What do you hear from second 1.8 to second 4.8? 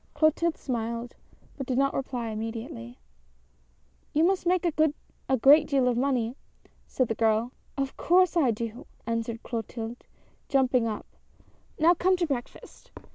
reply immediately." You must make